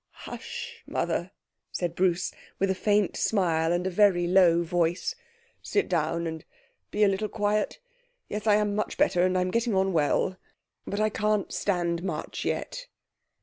[0.23, 1.29] 'Hush, Mother,'
[1.71, 5.13] said Bruce, with a faint smile, and in a very low voice.
[5.61, 6.43] 'Sit down, and
[6.89, 7.77] be a little quiet.
[8.27, 10.37] Yes, I'm much better, and getting on well;
[10.87, 12.87] but I can't stand much yet.'